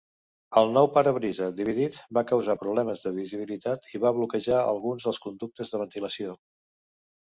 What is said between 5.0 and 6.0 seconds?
dels conductes de